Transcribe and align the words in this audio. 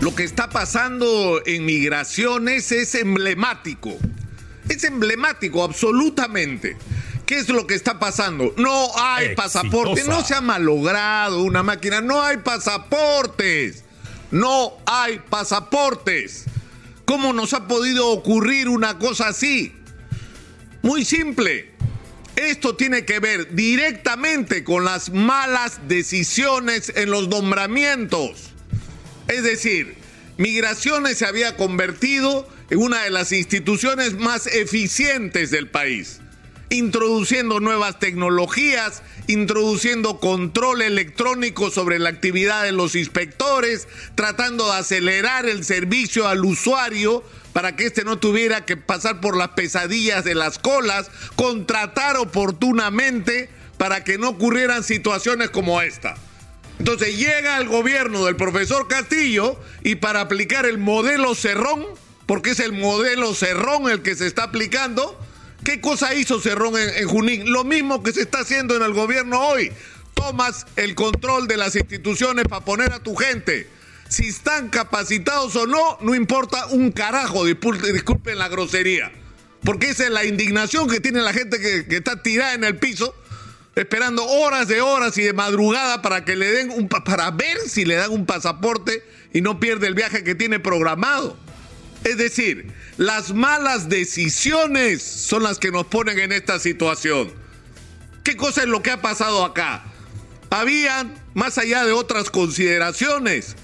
Lo 0.00 0.14
que 0.14 0.24
está 0.24 0.48
pasando 0.48 1.42
en 1.44 1.66
migraciones 1.66 2.72
es 2.72 2.94
emblemático. 2.94 3.98
Es 4.68 4.84
emblemático, 4.84 5.62
absolutamente. 5.62 6.76
¿Qué 7.26 7.38
es 7.38 7.48
lo 7.50 7.66
que 7.66 7.74
está 7.74 7.98
pasando? 7.98 8.54
No 8.56 8.90
hay 8.96 9.34
pasaporte, 9.34 10.04
no 10.04 10.24
se 10.24 10.34
ha 10.34 10.40
malogrado 10.40 11.42
una 11.42 11.62
máquina, 11.62 12.00
no 12.00 12.22
hay 12.22 12.38
pasaportes. 12.38 13.84
No 14.30 14.72
hay 14.86 15.20
pasaportes. 15.28 16.44
¿Cómo 17.04 17.32
nos 17.32 17.52
ha 17.52 17.66
podido 17.66 18.08
ocurrir 18.08 18.68
una 18.68 18.98
cosa 18.98 19.28
así? 19.28 19.74
Muy 20.82 21.04
simple. 21.04 21.72
Esto 22.36 22.74
tiene 22.74 23.04
que 23.04 23.18
ver 23.18 23.54
directamente 23.54 24.64
con 24.64 24.84
las 24.84 25.10
malas 25.10 25.80
decisiones 25.88 26.92
en 26.94 27.10
los 27.10 27.28
nombramientos. 27.28 28.50
Es 29.30 29.42
decir, 29.44 29.96
Migraciones 30.40 31.18
se 31.18 31.26
había 31.26 31.54
convertido 31.54 32.48
en 32.70 32.78
una 32.78 33.02
de 33.02 33.10
las 33.10 33.30
instituciones 33.30 34.14
más 34.14 34.46
eficientes 34.46 35.50
del 35.50 35.68
país, 35.68 36.22
introduciendo 36.70 37.60
nuevas 37.60 37.98
tecnologías, 37.98 39.02
introduciendo 39.26 40.18
control 40.18 40.80
electrónico 40.80 41.70
sobre 41.70 41.98
la 41.98 42.08
actividad 42.08 42.62
de 42.62 42.72
los 42.72 42.94
inspectores, 42.94 43.86
tratando 44.14 44.64
de 44.72 44.78
acelerar 44.78 45.44
el 45.44 45.62
servicio 45.62 46.26
al 46.26 46.42
usuario 46.42 47.22
para 47.52 47.76
que 47.76 47.84
éste 47.84 48.02
no 48.02 48.18
tuviera 48.18 48.64
que 48.64 48.78
pasar 48.78 49.20
por 49.20 49.36
las 49.36 49.48
pesadillas 49.48 50.24
de 50.24 50.36
las 50.36 50.58
colas, 50.58 51.10
contratar 51.36 52.16
oportunamente 52.16 53.50
para 53.76 54.04
que 54.04 54.16
no 54.16 54.30
ocurrieran 54.30 54.84
situaciones 54.84 55.50
como 55.50 55.82
esta. 55.82 56.16
Entonces 56.80 57.18
llega 57.18 57.58
el 57.58 57.68
gobierno 57.68 58.24
del 58.24 58.36
profesor 58.36 58.88
Castillo 58.88 59.60
y 59.84 59.96
para 59.96 60.22
aplicar 60.22 60.64
el 60.64 60.78
modelo 60.78 61.34
Cerrón, 61.34 61.84
porque 62.24 62.52
es 62.52 62.60
el 62.60 62.72
modelo 62.72 63.34
Cerrón 63.34 63.90
el 63.90 64.00
que 64.00 64.14
se 64.14 64.26
está 64.26 64.44
aplicando, 64.44 65.20
¿qué 65.62 65.82
cosa 65.82 66.14
hizo 66.14 66.40
Cerrón 66.40 66.78
en, 66.78 67.06
Junín? 67.06 67.52
Lo 67.52 67.64
mismo 67.64 68.02
que 68.02 68.14
se 68.14 68.22
está 68.22 68.38
haciendo 68.38 68.74
en 68.76 68.82
el 68.82 68.94
gobierno 68.94 69.40
hoy. 69.40 69.70
Tomas 70.14 70.66
el 70.76 70.94
control 70.94 71.46
de 71.48 71.58
las 71.58 71.76
instituciones 71.76 72.46
para 72.48 72.64
poner 72.64 72.94
a 72.94 73.00
tu 73.00 73.14
gente. 73.14 73.68
Si 74.08 74.28
están 74.28 74.70
capacitados 74.70 75.54
o 75.56 75.66
no, 75.66 75.98
no 76.00 76.14
importa 76.14 76.64
un 76.68 76.92
carajo, 76.92 77.44
disculpen, 77.44 78.38
la 78.38 78.48
grosería. 78.48 79.12
Porque 79.64 79.90
esa 79.90 80.04
es 80.04 80.10
la 80.10 80.24
indignación 80.24 80.88
que 80.88 81.00
tiene 81.00 81.20
la 81.20 81.34
gente 81.34 81.60
que 81.60 81.94
está 81.94 82.22
tirada 82.22 82.54
en 82.54 82.64
el 82.64 82.78
piso 82.78 83.14
esperando 83.74 84.24
horas 84.24 84.68
de 84.68 84.80
horas 84.80 85.16
y 85.18 85.22
de 85.22 85.32
madrugada 85.32 86.02
para 86.02 86.24
que 86.24 86.36
le 86.36 86.50
den 86.50 86.70
un 86.70 86.88
para 86.88 87.30
ver 87.30 87.58
si 87.66 87.84
le 87.84 87.94
dan 87.94 88.10
un 88.10 88.26
pasaporte 88.26 89.04
y 89.32 89.40
no 89.40 89.60
pierde 89.60 89.86
el 89.86 89.94
viaje 89.94 90.24
que 90.24 90.34
tiene 90.34 90.60
programado. 90.60 91.36
Es 92.04 92.16
decir, 92.16 92.72
las 92.96 93.32
malas 93.32 93.88
decisiones 93.88 95.02
son 95.02 95.42
las 95.42 95.58
que 95.58 95.70
nos 95.70 95.86
ponen 95.86 96.18
en 96.18 96.32
esta 96.32 96.58
situación. 96.58 97.32
¿Qué 98.24 98.36
cosa 98.36 98.62
es 98.62 98.68
lo 98.68 98.82
que 98.82 98.90
ha 98.90 99.02
pasado 99.02 99.44
acá? 99.44 99.84
Habían, 100.50 101.14
más 101.34 101.58
allá 101.58 101.84
de 101.84 101.92
otras 101.92 102.30
consideraciones, 102.30 103.54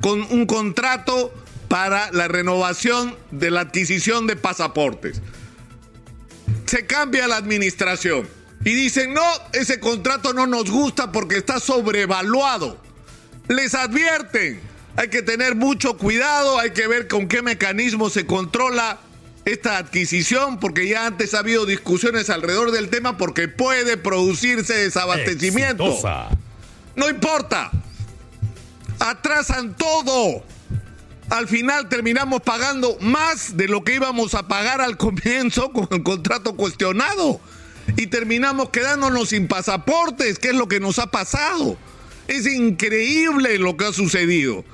con 0.00 0.22
un 0.22 0.46
contrato 0.46 1.32
para 1.68 2.12
la 2.12 2.28
renovación 2.28 3.16
de 3.30 3.50
la 3.50 3.62
adquisición 3.62 4.26
de 4.26 4.36
pasaportes. 4.36 5.20
Se 6.66 6.86
cambia 6.86 7.26
la 7.26 7.36
administración 7.36 8.28
y 8.66 8.74
dicen, 8.74 9.14
no, 9.14 9.22
ese 9.52 9.78
contrato 9.78 10.32
no 10.32 10.48
nos 10.48 10.68
gusta 10.68 11.12
porque 11.12 11.36
está 11.36 11.60
sobrevaluado. 11.60 12.76
Les 13.46 13.76
advierten, 13.76 14.60
hay 14.96 15.08
que 15.08 15.22
tener 15.22 15.54
mucho 15.54 15.96
cuidado, 15.96 16.58
hay 16.58 16.72
que 16.72 16.88
ver 16.88 17.06
con 17.06 17.28
qué 17.28 17.42
mecanismo 17.42 18.10
se 18.10 18.26
controla 18.26 18.98
esta 19.44 19.78
adquisición, 19.78 20.58
porque 20.58 20.88
ya 20.88 21.06
antes 21.06 21.32
ha 21.34 21.38
habido 21.38 21.64
discusiones 21.64 22.28
alrededor 22.28 22.72
del 22.72 22.88
tema, 22.88 23.16
porque 23.16 23.46
puede 23.46 23.96
producirse 23.96 24.74
desabastecimiento. 24.74 25.96
No 26.96 27.08
importa, 27.08 27.70
atrasan 28.98 29.76
todo. 29.76 30.42
Al 31.30 31.46
final 31.46 31.88
terminamos 31.88 32.42
pagando 32.42 32.98
más 33.00 33.56
de 33.56 33.68
lo 33.68 33.84
que 33.84 33.94
íbamos 33.94 34.34
a 34.34 34.48
pagar 34.48 34.80
al 34.80 34.96
comienzo 34.96 35.70
con 35.70 35.86
el 35.92 36.02
contrato 36.02 36.56
cuestionado 36.56 37.40
y 37.96 38.08
terminamos 38.08 38.70
quedándonos 38.70 39.30
sin 39.30 39.48
pasaportes, 39.48 40.38
que 40.38 40.48
es 40.48 40.54
lo 40.54 40.68
que 40.68 40.80
nos 40.80 40.98
ha 40.98 41.10
pasado. 41.10 41.76
Es 42.28 42.46
increíble 42.46 43.58
lo 43.58 43.76
que 43.76 43.86
ha 43.86 43.92
sucedido. 43.92 44.64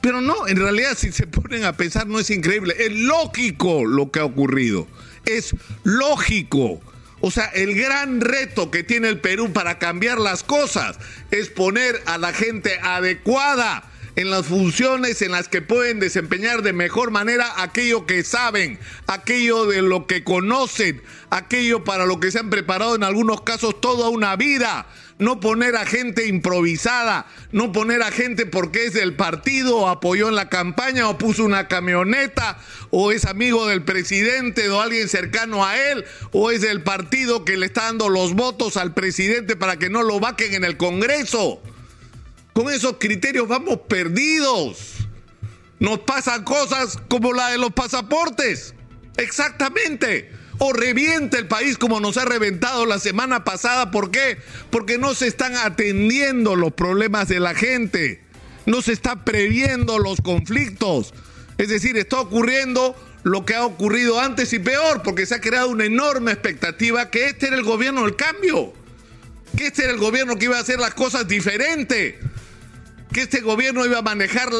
Pero 0.00 0.20
no, 0.20 0.46
en 0.46 0.58
realidad 0.58 0.96
si 0.96 1.12
se 1.12 1.26
ponen 1.26 1.64
a 1.64 1.76
pensar 1.76 2.06
no 2.06 2.18
es 2.18 2.30
increíble, 2.30 2.74
es 2.78 2.92
lógico 2.92 3.84
lo 3.84 4.10
que 4.10 4.20
ha 4.20 4.24
ocurrido. 4.24 4.86
Es 5.24 5.54
lógico. 5.82 6.80
O 7.20 7.30
sea, 7.30 7.46
el 7.46 7.74
gran 7.74 8.20
reto 8.20 8.70
que 8.70 8.82
tiene 8.82 9.08
el 9.08 9.18
Perú 9.18 9.52
para 9.52 9.78
cambiar 9.78 10.18
las 10.18 10.42
cosas 10.42 10.98
es 11.30 11.48
poner 11.48 12.02
a 12.04 12.18
la 12.18 12.34
gente 12.34 12.78
adecuada 12.82 13.90
en 14.16 14.30
las 14.30 14.46
funciones 14.46 15.22
en 15.22 15.32
las 15.32 15.48
que 15.48 15.62
pueden 15.62 15.98
desempeñar 15.98 16.62
de 16.62 16.72
mejor 16.72 17.10
manera 17.10 17.62
aquello 17.62 18.06
que 18.06 18.22
saben, 18.22 18.78
aquello 19.06 19.66
de 19.66 19.82
lo 19.82 20.06
que 20.06 20.22
conocen, 20.22 21.02
aquello 21.30 21.82
para 21.84 22.06
lo 22.06 22.20
que 22.20 22.30
se 22.30 22.38
han 22.38 22.50
preparado 22.50 22.94
en 22.94 23.02
algunos 23.02 23.40
casos 23.42 23.80
toda 23.80 24.08
una 24.08 24.36
vida. 24.36 24.86
No 25.16 25.38
poner 25.38 25.76
a 25.76 25.86
gente 25.86 26.26
improvisada, 26.26 27.26
no 27.52 27.70
poner 27.70 28.02
a 28.02 28.10
gente 28.10 28.46
porque 28.46 28.86
es 28.86 28.94
del 28.94 29.14
partido, 29.14 29.76
o 29.76 29.88
apoyó 29.88 30.28
en 30.28 30.34
la 30.34 30.48
campaña, 30.48 31.08
o 31.08 31.18
puso 31.18 31.44
una 31.44 31.68
camioneta, 31.68 32.58
o 32.90 33.12
es 33.12 33.24
amigo 33.24 33.68
del 33.68 33.84
presidente 33.84 34.68
o 34.70 34.80
alguien 34.80 35.08
cercano 35.08 35.64
a 35.64 35.78
él, 35.78 36.04
o 36.32 36.50
es 36.50 36.62
del 36.62 36.82
partido 36.82 37.44
que 37.44 37.56
le 37.56 37.66
está 37.66 37.84
dando 37.84 38.08
los 38.08 38.34
votos 38.34 38.76
al 38.76 38.92
presidente 38.92 39.54
para 39.54 39.76
que 39.76 39.88
no 39.88 40.02
lo 40.02 40.18
vaquen 40.18 40.54
en 40.54 40.64
el 40.64 40.76
Congreso. 40.76 41.62
Con 42.54 42.70
esos 42.70 42.96
criterios 43.00 43.48
vamos 43.48 43.80
perdidos. 43.88 44.94
Nos 45.80 45.98
pasan 45.98 46.44
cosas 46.44 46.96
como 47.08 47.32
la 47.32 47.48
de 47.48 47.58
los 47.58 47.72
pasaportes. 47.72 48.74
Exactamente. 49.16 50.30
O 50.58 50.72
revienta 50.72 51.36
el 51.36 51.48
país 51.48 51.76
como 51.76 51.98
nos 51.98 52.16
ha 52.16 52.24
reventado 52.24 52.86
la 52.86 53.00
semana 53.00 53.42
pasada. 53.42 53.90
¿Por 53.90 54.12
qué? 54.12 54.38
Porque 54.70 54.98
no 54.98 55.14
se 55.14 55.26
están 55.26 55.56
atendiendo 55.56 56.54
los 56.54 56.72
problemas 56.72 57.26
de 57.26 57.40
la 57.40 57.56
gente. 57.56 58.22
No 58.66 58.82
se 58.82 58.92
está 58.92 59.24
previendo 59.24 59.98
los 59.98 60.20
conflictos. 60.20 61.12
Es 61.58 61.70
decir, 61.70 61.96
está 61.96 62.20
ocurriendo 62.20 62.94
lo 63.24 63.44
que 63.44 63.56
ha 63.56 63.66
ocurrido 63.66 64.20
antes 64.20 64.52
y 64.52 64.60
peor, 64.60 65.02
porque 65.02 65.26
se 65.26 65.34
ha 65.34 65.40
creado 65.40 65.70
una 65.70 65.86
enorme 65.86 66.30
expectativa 66.30 67.10
que 67.10 67.26
este 67.26 67.48
era 67.48 67.56
el 67.56 67.64
gobierno 67.64 68.02
del 68.02 68.14
cambio. 68.14 68.72
Que 69.56 69.66
este 69.66 69.82
era 69.82 69.92
el 69.92 69.98
gobierno 69.98 70.36
que 70.36 70.44
iba 70.44 70.56
a 70.56 70.60
hacer 70.60 70.78
las 70.78 70.94
cosas 70.94 71.26
diferente 71.26 72.20
que 73.14 73.22
este 73.22 73.40
gobierno 73.40 73.86
iba 73.86 73.98
a 73.98 74.02
manejar 74.02 74.50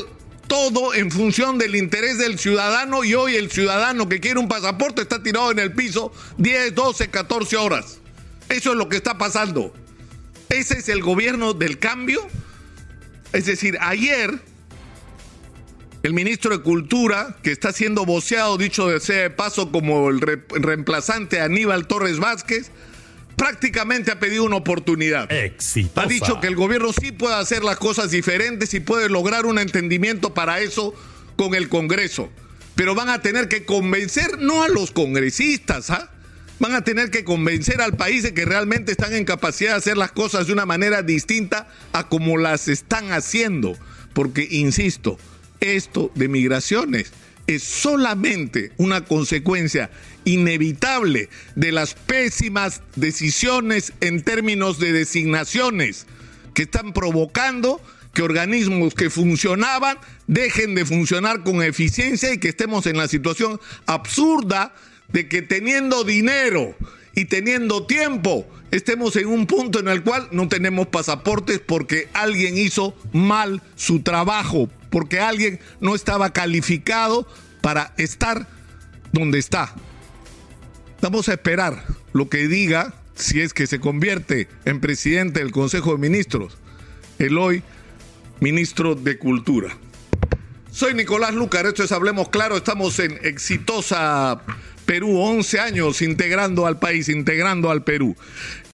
todo 0.46 0.94
en 0.94 1.10
función 1.10 1.58
del 1.58 1.74
interés 1.74 2.18
del 2.18 2.38
ciudadano 2.38 3.02
y 3.02 3.14
hoy 3.14 3.34
el 3.34 3.50
ciudadano 3.50 4.08
que 4.08 4.20
quiere 4.20 4.38
un 4.38 4.46
pasaporte 4.46 5.02
está 5.02 5.22
tirado 5.22 5.50
en 5.50 5.58
el 5.58 5.72
piso 5.72 6.12
10, 6.38 6.74
12, 6.74 7.10
14 7.10 7.56
horas. 7.56 7.98
Eso 8.48 8.70
es 8.70 8.76
lo 8.76 8.88
que 8.88 8.96
está 8.96 9.18
pasando. 9.18 9.74
Ese 10.48 10.78
es 10.78 10.88
el 10.88 11.02
gobierno 11.02 11.52
del 11.52 11.80
cambio. 11.80 12.24
Es 13.32 13.46
decir, 13.46 13.76
ayer 13.80 14.38
el 16.04 16.12
ministro 16.12 16.56
de 16.56 16.62
Cultura, 16.62 17.36
que 17.42 17.50
está 17.50 17.72
siendo 17.72 18.06
voceado, 18.06 18.56
dicho 18.56 18.86
de 18.86 19.00
sea 19.00 19.22
de 19.22 19.30
paso, 19.30 19.72
como 19.72 20.10
el 20.10 20.20
reemplazante 20.20 21.40
Aníbal 21.40 21.88
Torres 21.88 22.20
Vázquez, 22.20 22.70
prácticamente 23.44 24.10
ha 24.10 24.18
pedido 24.18 24.44
una 24.44 24.56
oportunidad. 24.56 25.28
Ha 25.96 26.06
dicho 26.06 26.40
que 26.40 26.46
el 26.46 26.56
gobierno 26.56 26.94
sí 26.98 27.12
puede 27.12 27.34
hacer 27.34 27.62
las 27.62 27.76
cosas 27.76 28.10
diferentes 28.10 28.72
y 28.72 28.80
puede 28.80 29.10
lograr 29.10 29.44
un 29.44 29.58
entendimiento 29.58 30.32
para 30.32 30.60
eso 30.60 30.94
con 31.36 31.54
el 31.54 31.68
Congreso. 31.68 32.30
Pero 32.74 32.94
van 32.94 33.10
a 33.10 33.20
tener 33.20 33.48
que 33.48 33.66
convencer 33.66 34.38
no 34.38 34.62
a 34.62 34.68
los 34.68 34.92
congresistas, 34.92 35.90
¿ah? 35.90 36.10
Van 36.58 36.72
a 36.72 36.84
tener 36.84 37.10
que 37.10 37.22
convencer 37.22 37.82
al 37.82 37.98
país 37.98 38.22
de 38.22 38.32
que 38.32 38.46
realmente 38.46 38.92
están 38.92 39.12
en 39.12 39.26
capacidad 39.26 39.72
de 39.72 39.76
hacer 39.76 39.98
las 39.98 40.12
cosas 40.12 40.46
de 40.46 40.54
una 40.54 40.64
manera 40.64 41.02
distinta 41.02 41.68
a 41.92 42.08
como 42.08 42.38
las 42.38 42.68
están 42.68 43.12
haciendo. 43.12 43.76
Porque, 44.14 44.48
insisto, 44.50 45.18
esto 45.60 46.10
de 46.14 46.28
migraciones 46.28 47.12
es 47.46 47.62
solamente 47.62 48.72
una 48.76 49.04
consecuencia 49.04 49.90
inevitable 50.24 51.28
de 51.54 51.72
las 51.72 51.94
pésimas 51.94 52.82
decisiones 52.96 53.92
en 54.00 54.22
términos 54.22 54.78
de 54.78 54.92
designaciones 54.92 56.06
que 56.54 56.62
están 56.62 56.92
provocando 56.92 57.80
que 58.14 58.22
organismos 58.22 58.94
que 58.94 59.10
funcionaban 59.10 59.98
dejen 60.26 60.74
de 60.74 60.86
funcionar 60.86 61.42
con 61.42 61.62
eficiencia 61.62 62.32
y 62.32 62.38
que 62.38 62.48
estemos 62.48 62.86
en 62.86 62.96
la 62.96 63.08
situación 63.08 63.60
absurda 63.86 64.72
de 65.12 65.28
que 65.28 65.42
teniendo 65.42 66.04
dinero 66.04 66.76
y 67.14 67.26
teniendo 67.26 67.86
tiempo 67.86 68.46
estemos 68.70 69.16
en 69.16 69.26
un 69.26 69.46
punto 69.46 69.80
en 69.80 69.88
el 69.88 70.02
cual 70.02 70.28
no 70.30 70.48
tenemos 70.48 70.86
pasaportes 70.86 71.60
porque 71.60 72.08
alguien 72.12 72.56
hizo 72.56 72.96
mal 73.12 73.62
su 73.76 74.00
trabajo 74.00 74.70
porque 74.94 75.18
alguien 75.18 75.58
no 75.80 75.96
estaba 75.96 76.32
calificado 76.32 77.26
para 77.60 77.92
estar 77.96 78.46
donde 79.10 79.40
está. 79.40 79.74
Vamos 81.00 81.28
a 81.28 81.32
esperar 81.32 81.84
lo 82.12 82.28
que 82.28 82.46
diga 82.46 82.94
si 83.16 83.40
es 83.40 83.52
que 83.52 83.66
se 83.66 83.80
convierte 83.80 84.46
en 84.64 84.78
presidente 84.78 85.40
del 85.40 85.50
Consejo 85.50 85.94
de 85.94 85.98
Ministros, 85.98 86.58
el 87.18 87.38
hoy 87.38 87.64
ministro 88.38 88.94
de 88.94 89.18
Cultura. 89.18 89.76
Soy 90.70 90.94
Nicolás 90.94 91.34
Lucar, 91.34 91.66
esto 91.66 91.82
es 91.82 91.90
Hablemos 91.90 92.28
Claro, 92.28 92.56
estamos 92.56 93.00
en 93.00 93.18
exitosa 93.24 94.42
Perú, 94.86 95.18
11 95.18 95.58
años 95.58 96.02
integrando 96.02 96.66
al 96.66 96.78
país, 96.78 97.08
integrando 97.08 97.72
al 97.72 97.82
Perú. 97.82 98.14